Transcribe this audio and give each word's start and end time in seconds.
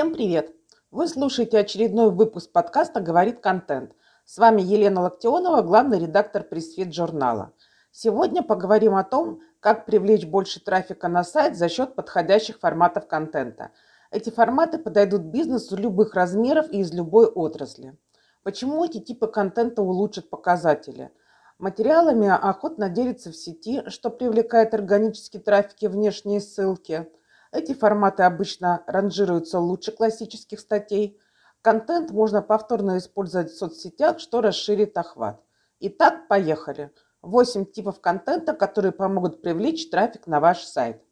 Всем 0.00 0.14
привет! 0.14 0.54
Вы 0.90 1.06
слушаете 1.08 1.58
очередной 1.58 2.10
выпуск 2.10 2.52
подкаста 2.52 3.02
«Говорит 3.02 3.40
контент». 3.40 3.92
С 4.24 4.38
вами 4.38 4.62
Елена 4.62 5.02
Локтионова, 5.02 5.60
главный 5.60 5.98
редактор 5.98 6.42
пресс-фит 6.42 6.94
журнала. 6.94 7.52
Сегодня 7.90 8.42
поговорим 8.42 8.94
о 8.94 9.04
том, 9.04 9.40
как 9.60 9.84
привлечь 9.84 10.24
больше 10.24 10.64
трафика 10.64 11.08
на 11.08 11.22
сайт 11.22 11.54
за 11.54 11.68
счет 11.68 11.96
подходящих 11.96 12.60
форматов 12.60 13.08
контента. 13.08 13.72
Эти 14.10 14.30
форматы 14.30 14.78
подойдут 14.78 15.20
бизнесу 15.20 15.76
любых 15.76 16.14
размеров 16.14 16.70
и 16.70 16.78
из 16.78 16.94
любой 16.94 17.26
отрасли. 17.26 17.94
Почему 18.42 18.82
эти 18.82 19.00
типы 19.00 19.26
контента 19.26 19.82
улучшат 19.82 20.30
показатели? 20.30 21.10
Материалами 21.58 22.26
охотно 22.26 22.88
делятся 22.88 23.32
в 23.32 23.36
сети, 23.36 23.82
что 23.88 24.08
привлекает 24.08 24.72
органический 24.72 25.40
трафик 25.40 25.82
и 25.82 25.88
внешние 25.88 26.40
ссылки. 26.40 27.06
Эти 27.52 27.74
форматы 27.74 28.22
обычно 28.22 28.82
ранжируются 28.86 29.58
лучше 29.58 29.92
классических 29.92 30.60
статей. 30.60 31.18
Контент 31.62 32.10
можно 32.10 32.42
повторно 32.42 32.98
использовать 32.98 33.50
в 33.50 33.58
соцсетях, 33.58 34.20
что 34.20 34.40
расширит 34.40 34.96
охват. 34.96 35.42
Итак, 35.80 36.28
поехали. 36.28 36.90
8 37.22 37.66
типов 37.66 38.00
контента, 38.00 38.54
которые 38.54 38.92
помогут 38.92 39.42
привлечь 39.42 39.90
трафик 39.90 40.26
на 40.26 40.40
ваш 40.40 40.62
сайт. 40.62 41.02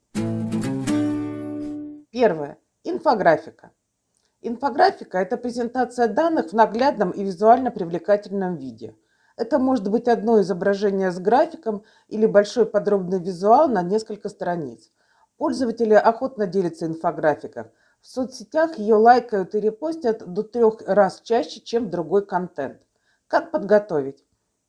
Первое. 2.11 2.59
Инфографика. 2.85 3.73
Инфографика– 4.41 5.19
это 5.21 5.37
презентация 5.37 6.07
данных 6.07 6.51
в 6.51 6.53
наглядном 6.53 7.11
и 7.11 7.25
визуально 7.25 7.71
привлекательном 7.71 8.57
виде– 8.57 8.95
это 9.39 9.61
может 9.61 9.89
быть 9.89 10.09
одно 10.09 10.41
изображение 10.41 11.13
с 11.13 11.21
графиком 11.21 11.85
или 12.09 12.27
большой 12.27 12.67
подробный 12.67 13.21
визуал 13.21 13.69
на 13.69 13.83
несколько 13.83 14.29
страниц. 14.29 14.91
Пользователи 15.39 15.95
охотно 15.95 16.49
делятся 16.49 16.87
инфографикой. 16.87 17.67
В 18.01 18.09
соцсетях 18.09 18.77
ее 18.77 18.97
лайкают 18.97 19.55
и 19.55 19.61
репостят 19.61 20.27
до 20.27 20.43
трех 20.43 20.83
раз 20.87 21.21
чаще, 21.23 21.61
чем 21.61 21.91
другой 21.91 22.27
контент. 22.27 22.83
Как 23.29 23.53
подготовить? 23.53 24.25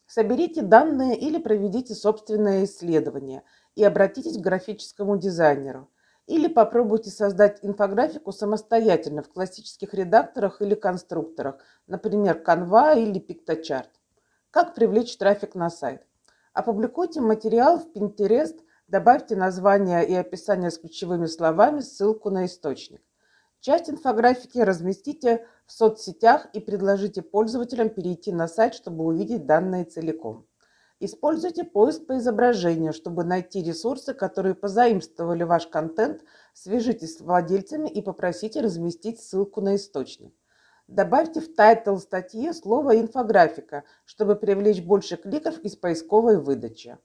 Соберите 0.06 0.62
данные 0.62 1.18
или 1.18 1.40
проведите 1.40 1.96
собственное 1.96 2.66
исследование 2.66 3.44
и 3.76 3.84
обратитесь 3.84 4.38
к 4.38 4.42
графическому 4.42 5.18
дизайнеру. 5.18 5.90
Или 6.28 6.48
попробуйте 6.48 7.10
создать 7.10 7.60
инфографику 7.64 8.32
самостоятельно 8.32 9.24
в 9.24 9.30
классических 9.30 9.96
редакторах 9.96 10.62
или 10.62 10.76
конструкторах, 10.76 11.56
например, 11.88 12.44
Canva 12.46 13.00
или 13.02 13.20
PictoChart. 13.20 13.90
Как 14.52 14.76
привлечь 14.76 15.18
трафик 15.18 15.56
на 15.56 15.72
сайт? 15.72 16.06
Опубликуйте 16.54 17.22
материал 17.22 17.80
в 17.80 17.88
Pinterest, 17.96 18.60
добавьте 18.90 19.36
название 19.36 20.08
и 20.08 20.16
описание 20.16 20.72
с 20.72 20.80
ключевыми 20.80 21.28
словами, 21.28 21.82
ссылку 21.82 22.30
на 22.30 22.46
источник. 22.46 23.02
Часть 23.60 23.90
инфографики 23.90 24.58
разместите 24.58 25.46
в 25.66 25.72
соцсетях 25.72 26.48
и 26.54 26.60
предложите 26.60 27.22
пользователям 27.22 27.90
перейти 27.90 28.32
на 28.32 28.48
сайт, 28.48 28.74
чтобы 28.74 29.04
увидеть 29.04 29.46
данные 29.46 29.86
целиком. 29.86 30.48
Используйте 31.02 31.64
поиск 31.64 32.08
по 32.08 32.18
изображению, 32.18 32.92
чтобы 32.94 33.24
найти 33.24 33.62
ресурсы, 33.64 34.14
которые 34.14 34.56
позаимствовали 34.56 35.44
ваш 35.44 35.68
контент, 35.68 36.24
свяжитесь 36.54 37.18
с 37.18 37.22
владельцами 37.22 37.88
и 37.88 38.02
попросите 38.02 38.60
разместить 38.60 39.22
ссылку 39.22 39.62
на 39.62 39.76
источник. 39.76 40.34
Добавьте 40.88 41.40
в 41.40 41.54
title 41.54 41.98
статьи 41.98 42.52
слово 42.52 43.00
«инфографика», 43.00 43.84
чтобы 44.06 44.36
привлечь 44.36 44.82
больше 44.82 45.16
кликов 45.18 45.60
из 45.60 45.76
поисковой 45.76 46.42
выдачи. 46.42 46.98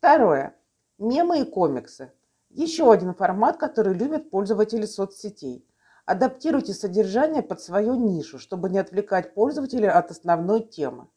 Второе. 0.00 0.56
Мемы 0.96 1.40
и 1.40 1.44
комиксы. 1.44 2.10
Еще 2.48 2.90
один 2.90 3.12
формат, 3.12 3.58
который 3.58 3.92
любят 3.92 4.30
пользователи 4.30 4.86
соцсетей. 4.86 5.68
Адаптируйте 6.06 6.72
содержание 6.72 7.42
под 7.42 7.60
свою 7.60 7.96
нишу, 7.96 8.38
чтобы 8.38 8.70
не 8.70 8.78
отвлекать 8.78 9.34
пользователя 9.34 9.94
от 9.94 10.10
основной 10.10 10.62
темы. 10.62 11.08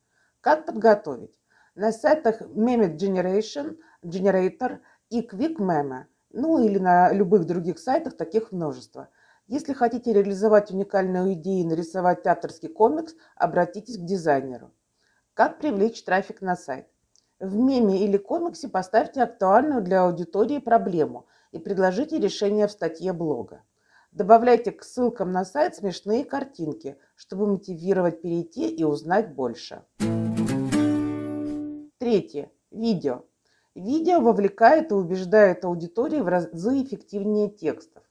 Как 0.41 0.65
подготовить? 0.65 1.39
На 1.75 1.93
сайтах 1.93 2.41
Meme 2.41 2.97
Generation, 2.97 3.77
Generator 4.03 4.79
и 5.09 5.21
Quick 5.21 5.59
Meme, 5.59 6.03
ну 6.33 6.59
или 6.59 6.77
на 6.77 7.13
любых 7.13 7.45
других 7.45 7.79
сайтах 7.79 8.17
таких 8.17 8.51
множество– 8.51 9.07
если 9.47 9.73
хотите 9.73 10.13
реализовать 10.13 10.71
уникальную 10.71 11.33
идею 11.33 11.65
и 11.65 11.67
нарисовать 11.67 12.25
авторский 12.25 12.69
комикс, 12.69 13.13
обратитесь 13.35 13.97
к 13.97 14.05
дизайнеру. 14.05 14.71
Как 15.33 15.57
привлечь 15.59 16.01
трафик 16.03 16.41
на 16.41 16.55
сайт? 16.55 16.87
В 17.43 17.57
меме 17.57 18.05
или 18.05 18.15
комиксе 18.15 18.69
поставьте 18.69 19.21
актуальную 19.21 19.81
для 19.81 20.03
аудитории 20.03 20.59
проблему 20.59 21.27
и 21.51 21.59
предложите 21.59 22.17
решение 22.17 22.67
в 22.67 22.71
статье 22.71 23.11
блога. 23.11 23.63
Добавляйте 24.13 24.71
к 24.71 24.81
ссылкам 24.81 25.33
на 25.33 25.43
сайт 25.43 25.75
смешные 25.75 26.23
картинки, 26.23 26.97
чтобы 27.15 27.47
мотивировать 27.47 28.21
перейти 28.21 28.69
и 28.69 28.85
узнать 28.85 29.35
больше. 29.35 29.83
Третье. 31.97 32.49
Видео. 32.71 33.25
Видео 33.75 34.21
вовлекает 34.21 34.91
и 34.91 34.95
убеждает 34.95 35.65
аудиторию 35.65 36.23
в 36.23 36.29
разы 36.29 36.81
эффективнее 36.81 37.49
текстов. 37.49 38.03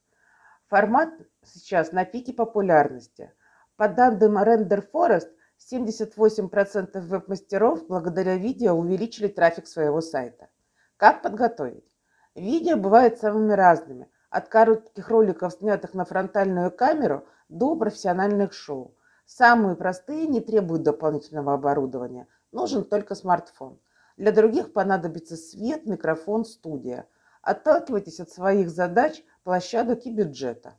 Формат 0.68 1.08
сейчас 1.42 1.92
на 1.92 2.04
пике 2.04 2.34
популярности. 2.34 3.32
По 3.76 3.88
данным 3.88 4.36
Render 4.36 4.84
Forest, 4.92 5.30
78% 5.70 7.00
веб-мастеров 7.00 7.86
благодаря 7.86 8.36
видео 8.36 8.74
увеличили 8.74 9.28
трафик 9.28 9.66
своего 9.66 10.00
сайта. 10.00 10.48
Как 10.96 11.22
подготовить? 11.22 11.96
Видео 12.34 12.76
бывают 12.76 13.18
самыми 13.18 13.52
разными, 13.52 14.08
от 14.30 14.48
коротких 14.48 15.08
роликов, 15.08 15.52
снятых 15.52 15.94
на 15.94 16.04
фронтальную 16.04 16.70
камеру, 16.70 17.26
до 17.48 17.76
профессиональных 17.76 18.54
шоу. 18.54 18.96
Самые 19.26 19.76
простые 19.76 20.26
не 20.26 20.40
требуют 20.40 20.82
дополнительного 20.82 21.54
оборудования, 21.54 22.26
нужен 22.50 22.84
только 22.84 23.14
смартфон. 23.14 23.78
Для 24.16 24.32
других 24.32 24.72
понадобится 24.72 25.36
свет, 25.36 25.86
микрофон, 25.86 26.44
студия. 26.44 27.06
Отталкивайтесь 27.42 28.20
от 28.20 28.30
своих 28.30 28.70
задач, 28.70 29.22
площадок 29.42 30.06
и 30.06 30.10
бюджета. 30.10 30.78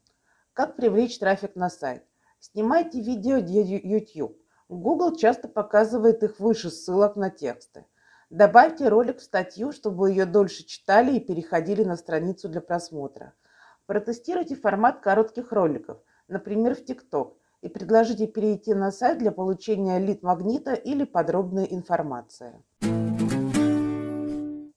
Как 0.54 0.76
привлечь 0.76 1.18
трафик 1.20 1.56
на 1.56 1.70
сайт? 1.70 2.04
Снимайте 2.40 3.02
видео 3.02 3.40
для 3.42 3.62
YouTube. 3.62 4.38
Google 4.82 5.16
часто 5.16 5.48
показывает 5.48 6.24
их 6.24 6.40
выше 6.40 6.70
ссылок 6.70 7.16
на 7.16 7.30
тексты. 7.30 7.86
Добавьте 8.30 8.90
ролик 8.90 9.20
в 9.20 9.24
статью, 9.24 9.72
чтобы 9.72 10.10
ее 10.10 10.26
дольше 10.26 10.64
читали 10.66 11.18
и 11.18 11.20
переходили 11.20 11.84
на 11.84 11.96
страницу 11.96 12.50
для 12.50 12.62
просмотра. 12.62 13.34
Протестируйте 13.86 14.56
формат 14.56 15.02
коротких 15.02 15.52
роликов, 15.52 16.00
например, 16.28 16.76
в 16.76 16.80
TikTok, 16.80 17.34
и 17.62 17.70
предложите 17.70 18.28
перейти 18.28 18.74
на 18.74 18.92
сайт 18.92 19.20
для 19.20 19.32
получения 19.32 20.00
лид-магнита 20.00 20.74
или 20.74 21.06
подробной 21.06 21.68
информации. 21.70 22.54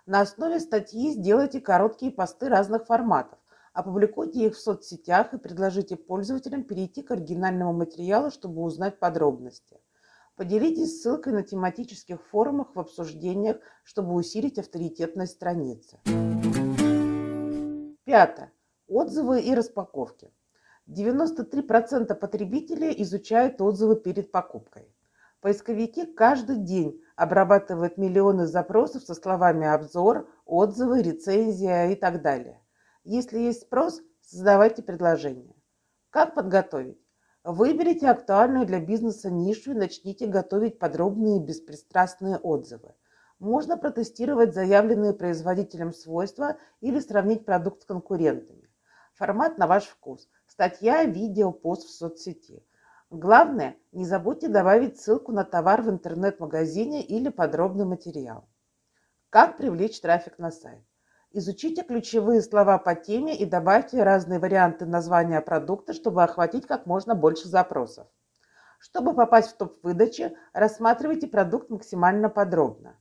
На 0.05 0.21
основе 0.21 0.59
статьи 0.59 1.11
сделайте 1.13 1.61
короткие 1.61 2.11
посты 2.11 2.47
разных 2.47 2.85
форматов, 2.85 3.39
Опубликуйте 3.73 4.47
их 4.47 4.55
в 4.55 4.59
соцсетях 4.59 5.33
и 5.33 5.37
предложите 5.37 5.95
пользователям 5.95 6.63
перейти 6.63 7.01
к 7.01 7.11
оригинальному 7.11 7.71
материалу, 7.71 8.31
чтобы 8.31 8.61
узнать 8.63 8.99
подробности. 8.99 9.79
Поделитесь 10.35 11.01
ссылкой 11.01 11.33
на 11.33 11.43
тематических 11.43 12.25
форумах 12.27 12.75
в 12.75 12.79
обсуждениях, 12.79 13.57
чтобы 13.83 14.15
усилить 14.15 14.57
авторитетность 14.57 15.33
страницы. 15.33 15.99
Пятое. 18.05 18.51
Отзывы 18.87 19.41
и 19.41 19.53
распаковки. 19.53 20.31
93% 20.89 22.15
потребителей 22.15 22.95
изучают 23.03 23.61
отзывы 23.61 23.95
перед 23.95 24.31
покупкой. 24.31 24.91
Поисковики 25.39 26.05
каждый 26.05 26.57
день 26.57 26.99
обрабатывают 27.15 27.97
миллионы 27.97 28.47
запросов 28.47 29.03
со 29.03 29.13
словами 29.13 29.67
обзор, 29.67 30.27
отзывы, 30.45 31.03
рецензия 31.03 31.91
и 31.91 31.95
так 31.95 32.23
далее. 32.23 32.59
Если 33.03 33.37
есть 33.37 33.61
спрос, 33.61 34.01
создавайте 34.21 34.81
предложение. 34.81 35.55
Как 36.09 36.33
подготовить? 36.33 36.99
Выберите 37.43 38.09
актуальную 38.09 38.65
для 38.65 38.79
бизнеса 38.79 39.29
нишу 39.29 39.71
и 39.71 39.75
начните 39.75 40.25
готовить 40.25 40.79
подробные 40.79 41.39
беспристрастные 41.39 42.37
отзывы. 42.37 42.95
Можно 43.37 43.77
протестировать 43.77 44.55
заявленные 44.55 45.13
производителем 45.13 45.93
свойства 45.93 46.57
или 46.81 46.99
сравнить 46.99 47.45
продукт 47.45 47.83
с 47.83 47.85
конкурентами. 47.85 48.69
Формат 49.13 49.57
на 49.57 49.67
ваш 49.67 49.85
вкус. 49.85 50.27
Статья, 50.59 51.05
видео, 51.05 51.53
пост 51.53 51.87
в 51.87 51.89
соцсети. 51.89 52.61
Главное, 53.09 53.77
не 53.93 54.03
забудьте 54.03 54.49
добавить 54.49 54.99
ссылку 54.99 55.31
на 55.31 55.45
товар 55.45 55.81
в 55.81 55.89
интернет-магазине 55.89 57.01
или 57.01 57.29
подробный 57.29 57.85
материал. 57.85 58.43
Как 59.29 59.55
привлечь 59.55 60.01
трафик 60.01 60.37
на 60.37 60.51
сайт? 60.51 60.83
Изучите 61.31 61.83
ключевые 61.83 62.41
слова 62.41 62.77
по 62.77 62.93
теме 62.93 63.37
и 63.37 63.45
добавьте 63.45 64.03
разные 64.03 64.39
варианты 64.39 64.85
названия 64.85 65.39
продукта, 65.39 65.93
чтобы 65.93 66.23
охватить 66.23 66.67
как 66.67 66.85
можно 66.85 67.15
больше 67.15 67.47
запросов. 67.47 68.07
Чтобы 68.79 69.13
попасть 69.13 69.51
в 69.51 69.55
топ 69.55 69.81
выдачи, 69.81 70.35
рассматривайте 70.51 71.27
продукт 71.27 71.69
максимально 71.69 72.27
подробно. 72.27 72.99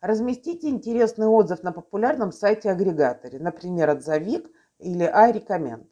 Разместите 0.00 0.68
интересный 0.68 1.26
отзыв 1.26 1.64
на 1.64 1.72
популярном 1.72 2.30
сайте-агрегаторе, 2.30 3.40
например, 3.40 3.90
«Отзовик» 3.90 4.48
или 4.78 5.12
«iRecommend» 5.12 5.91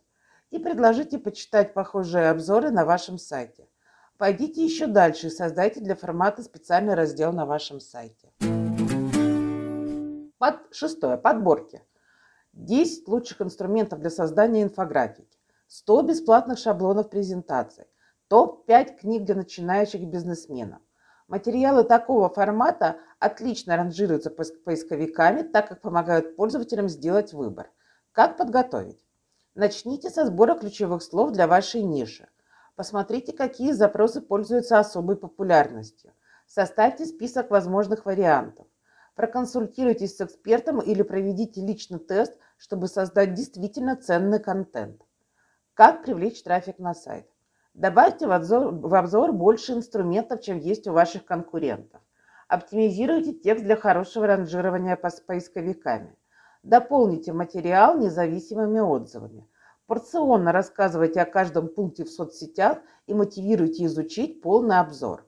и 0.51 0.59
предложите 0.59 1.19
почитать 1.19 1.75
похожие 1.75 2.31
обзоры 2.31 2.71
на 2.71 2.85
вашем 2.85 3.19
сайте. 3.19 3.69
Пойдите 4.19 4.65
еще 4.65 4.87
дальше 4.87 5.29
и 5.29 5.31
создайте 5.31 5.81
для 5.81 5.97
формата 5.97 6.43
специальный 6.43 6.95
раздел 6.95 7.33
на 7.33 7.47
вашем 7.47 7.81
сайте. 7.81 8.33
Под, 10.39 10.57
шестое. 10.73 11.17
Подборки. 11.17 11.83
10 12.53 13.09
лучших 13.09 13.41
инструментов 13.41 14.01
для 14.01 14.11
создания 14.11 14.63
инфографики. 14.63 15.39
100 15.69 16.03
бесплатных 16.03 16.59
шаблонов 16.59 17.09
презентаций. 17.09 17.85
Топ-5 18.29 18.99
книг 18.99 19.25
для 19.25 19.37
начинающих 19.37 20.03
бизнесменов. 20.03 20.81
Материалы 21.29 21.85
такого 21.85 22.29
формата 22.29 22.99
отлично 23.21 23.77
ранжируются 23.77 24.31
поисковиками, 24.31 25.43
так 25.43 25.69
как 25.69 25.81
помогают 25.81 26.37
пользователям 26.37 26.89
сделать 26.89 27.33
выбор. 27.33 27.71
Как 28.13 28.37
подготовить? 28.37 29.01
Начните 29.57 30.11
со 30.11 30.27
сбора 30.27 30.55
ключевых 30.55 31.03
слов 31.03 31.33
для 31.33 31.49
вашей 31.49 31.83
ниши. 31.83 32.29
Посмотрите, 32.77 33.33
какие 33.33 33.73
запросы 33.73 34.21
пользуются 34.21 34.79
особой 34.79 35.17
популярностью. 35.17 36.13
Составьте 36.47 37.05
список 37.05 37.51
возможных 37.51 38.07
вариантов. 38.07 38.67
Проконсультируйтесь 39.17 40.17
с 40.17 40.21
экспертом 40.21 40.81
или 40.81 41.03
проведите 41.03 41.61
личный 41.61 41.99
тест, 41.99 42.37
чтобы 42.59 42.87
создать 42.87 43.35
действительно 43.35 43.97
ценный 43.97 44.39
контент. 44.39 45.03
Как 45.75 46.05
привлечь 46.05 46.43
трафик 46.45 46.79
на 46.79 46.95
сайт? 46.95 47.29
Добавьте 47.75 48.29
в 48.29 48.33
обзор, 48.33 48.73
в 48.73 48.95
обзор 48.95 49.33
больше 49.33 49.73
инструментов, 49.73 50.43
чем 50.43 50.59
есть 50.59 50.87
у 50.87 50.93
ваших 50.93 51.25
конкурентов. 51.25 52.01
Оптимизируйте 52.47 53.33
текст 53.33 53.65
для 53.65 53.77
хорошего 53.77 54.29
ранжирования 54.29 54.97
по 54.97 55.11
поисковиками. 55.27 56.17
Дополните 56.63 57.33
материал 57.33 57.97
независимыми 57.99 58.81
отзывами. 58.81 59.49
Порционно 59.87 60.53
рассказывайте 60.53 61.23
о 61.23 61.25
каждом 61.25 61.69
пункте 61.69 62.05
в 62.05 62.11
соцсетях 62.11 62.79
и 63.07 63.15
мотивируйте 63.15 63.87
изучить 63.87 64.43
полный 64.43 64.79
обзор. 64.79 65.27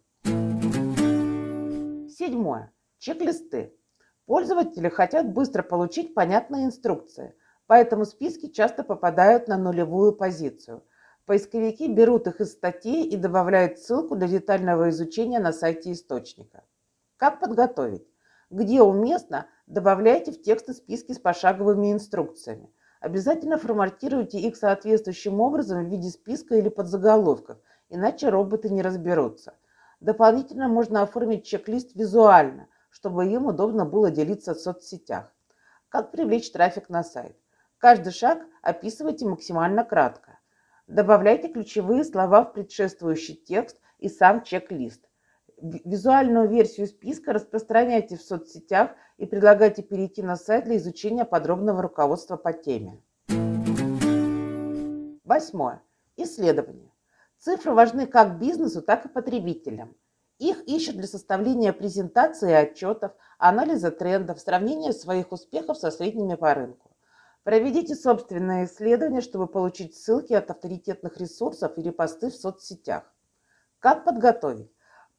Седьмое. 2.10 2.70
Чек-листы. 2.98 3.74
Пользователи 4.26 4.90
хотят 4.90 5.32
быстро 5.32 5.62
получить 5.62 6.14
понятные 6.14 6.66
инструкции, 6.66 7.34
поэтому 7.66 8.04
списки 8.04 8.48
часто 8.48 8.84
попадают 8.84 9.48
на 9.48 9.56
нулевую 9.56 10.12
позицию. 10.12 10.84
Поисковики 11.24 11.88
берут 11.88 12.26
их 12.26 12.42
из 12.42 12.52
статей 12.52 13.06
и 13.08 13.16
добавляют 13.16 13.78
ссылку 13.78 14.16
для 14.16 14.28
детального 14.28 14.90
изучения 14.90 15.40
на 15.40 15.52
сайте 15.52 15.92
источника. 15.92 16.62
Как 17.16 17.40
подготовить? 17.40 18.06
Где 18.52 18.82
уместно, 18.82 19.46
добавляйте 19.66 20.30
в 20.30 20.42
тексты 20.42 20.74
списки 20.74 21.12
с 21.12 21.18
пошаговыми 21.18 21.90
инструкциями. 21.90 22.70
Обязательно 23.00 23.56
форматируйте 23.56 24.40
их 24.40 24.58
соответствующим 24.58 25.40
образом 25.40 25.86
в 25.86 25.88
виде 25.88 26.10
списка 26.10 26.56
или 26.56 26.68
подзаголовков, 26.68 27.56
иначе 27.88 28.28
роботы 28.28 28.68
не 28.68 28.82
разберутся. 28.82 29.54
Дополнительно 30.00 30.68
можно 30.68 31.00
оформить 31.00 31.46
чек-лист 31.46 31.94
визуально, 31.94 32.68
чтобы 32.90 33.26
им 33.26 33.46
удобно 33.46 33.86
было 33.86 34.10
делиться 34.10 34.52
в 34.52 34.60
соцсетях. 34.60 35.32
Как 35.88 36.10
привлечь 36.10 36.52
трафик 36.52 36.90
на 36.90 37.02
сайт? 37.02 37.34
Каждый 37.78 38.12
шаг 38.12 38.42
описывайте 38.60 39.24
максимально 39.24 39.82
кратко. 39.82 40.38
Добавляйте 40.86 41.48
ключевые 41.48 42.04
слова 42.04 42.44
в 42.44 42.52
предшествующий 42.52 43.34
текст 43.34 43.78
и 43.98 44.10
сам 44.10 44.42
чек-лист. 44.42 45.08
Визуальную 45.62 46.48
версию 46.48 46.88
списка 46.88 47.32
распространяйте 47.32 48.16
в 48.16 48.22
соцсетях 48.22 48.90
и 49.16 49.26
предлагайте 49.26 49.82
перейти 49.82 50.20
на 50.20 50.34
сайт 50.34 50.64
для 50.64 50.76
изучения 50.76 51.24
подробного 51.24 51.82
руководства 51.82 52.36
по 52.36 52.52
теме. 52.52 53.00
Восьмое. 55.24 55.80
Исследования. 56.16 56.90
Цифры 57.38 57.74
важны 57.74 58.08
как 58.08 58.40
бизнесу, 58.40 58.82
так 58.82 59.06
и 59.06 59.08
потребителям. 59.08 59.94
Их 60.40 60.64
ищут 60.64 60.96
для 60.96 61.06
составления 61.06 61.72
презентации 61.72 62.50
и 62.50 62.54
отчетов, 62.54 63.12
анализа 63.38 63.92
трендов, 63.92 64.40
сравнения 64.40 64.92
своих 64.92 65.30
успехов 65.30 65.78
со 65.78 65.92
средними 65.92 66.34
по 66.34 66.54
рынку. 66.54 66.90
Проведите 67.44 67.94
собственное 67.94 68.64
исследование, 68.64 69.20
чтобы 69.20 69.46
получить 69.46 69.96
ссылки 69.96 70.32
от 70.32 70.50
авторитетных 70.50 71.18
ресурсов 71.18 71.78
или 71.78 71.90
посты 71.90 72.30
в 72.30 72.34
соцсетях. 72.34 73.04
Как 73.78 74.04
подготовить? 74.04 74.71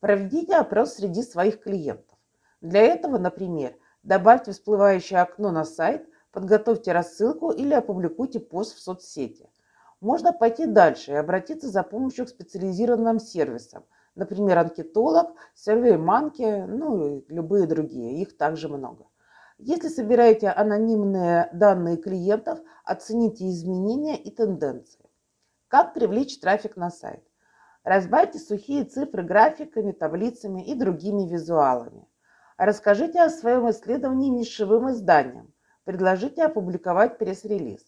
Проведите 0.04 0.58
опрос 0.58 0.96
среди 0.96 1.24
своих 1.24 1.62
клиентов. 1.62 2.18
Для 2.60 2.82
этого, 2.82 3.18
например, 3.18 3.78
добавьте 4.04 4.52
всплывающее 4.52 5.22
окно 5.22 5.50
на 5.50 5.64
сайт, 5.64 6.06
подготовьте 6.34 6.92
рассылку 6.92 7.52
или 7.52 7.74
опубликуйте 7.74 8.42
пост 8.42 8.76
в 8.76 8.82
соцсети. 8.82 9.50
Можно 10.02 10.34
пойти 10.34 10.66
дальше 10.66 11.12
и 11.12 11.16
обратиться 11.16 11.70
за 11.70 11.84
помощью 11.84 12.26
к 12.26 12.30
специализированным 12.32 13.18
сервисам, 13.18 13.86
например, 14.16 14.58
анкетолог, 14.58 15.38
сервей-манки, 15.54 16.66
ну 16.68 17.20
и 17.20 17.26
любые 17.30 17.66
другие, 17.66 18.22
их 18.22 18.36
также 18.36 18.68
много. 18.68 19.06
Если 19.58 19.88
собираете 19.88 20.50
анонимные 20.50 21.50
данные 21.54 21.96
клиентов, 21.96 22.60
оцените 22.84 23.48
изменения 23.48 24.18
и 24.18 24.32
тенденции. 24.32 25.10
Как 25.70 25.94
привлечь 25.94 26.42
трафик 26.42 26.76
на 26.76 26.92
сайт? 26.92 27.24
Разбавьте 27.84 28.40
сухие 28.40 28.86
цифры 28.86 29.24
графиками, 29.24 29.92
таблицами 29.92 30.66
и 30.66 30.74
другими 30.74 31.28
визуалами. 31.28 32.08
Расскажите 32.58 33.20
о 33.20 33.30
своем 33.30 33.70
исследовании 33.70 34.30
нишевым 34.30 34.92
изданиям. 34.92 35.54
Предложите 35.84 36.44
опубликовать 36.44 37.18
пресс-релиз. 37.18 37.82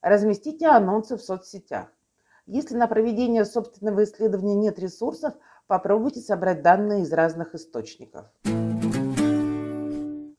Разместите 0.00 0.68
анонсы 0.68 1.16
в 1.16 1.22
соцсетях. 1.22 1.88
Если 2.46 2.76
на 2.76 2.86
проведение 2.86 3.44
собственного 3.44 4.04
исследования 4.04 4.54
нет 4.54 4.78
ресурсов, 4.78 5.34
попробуйте 5.66 6.20
собрать 6.20 6.62
данные 6.62 7.02
из 7.02 7.12
разных 7.12 7.56
источников. 7.56 8.26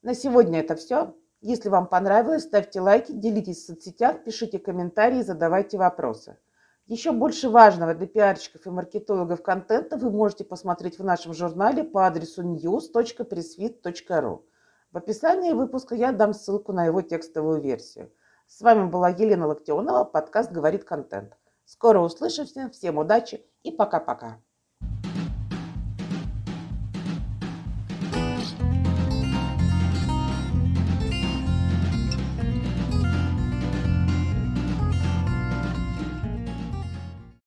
На 0.02 0.14
сегодня 0.14 0.62
это 0.62 0.78
все. 0.78 1.14
Если 1.42 1.68
вам 1.68 1.88
понравилось, 1.88 2.44
ставьте 2.44 2.80
лайки, 2.80 3.12
делитесь 3.12 3.64
в 3.64 3.66
соцсетях, 3.66 4.24
пишите 4.24 4.60
комментарии, 4.60 5.22
задавайте 5.24 5.78
вопросы. 5.78 6.38
Еще 6.88 7.12
больше 7.12 7.50
важного 7.50 7.94
для 7.94 8.08
пиарщиков 8.08 8.66
и 8.66 8.70
маркетологов 8.70 9.44
контента 9.44 9.98
вы 9.98 10.10
можете 10.10 10.46
посмотреть 10.46 10.98
в 10.98 11.04
нашем 11.04 11.34
журнале 11.34 11.84
по 11.84 12.08
адресу 12.08 12.44
news.pressfit.ru. 12.44 14.42
В 14.94 14.98
описании 14.98 15.52
выпуска 15.52 15.96
я 15.96 16.14
дам 16.14 16.34
ссылку 16.34 16.72
на 16.72 16.86
его 16.86 17.02
текстовую 17.02 17.60
версию. 17.60 18.10
С 18.48 18.62
вами 18.62 18.90
была 18.90 19.10
Елена 19.10 19.48
Локтионова, 19.48 20.06
подкаст 20.06 20.54
«Говорит 20.54 20.86
контент». 20.86 21.38
Скоро 21.66 22.00
услышимся, 22.00 22.70
всем 22.70 22.98
удачи 22.98 23.46
и 23.64 23.72
пока-пока. 23.74 24.40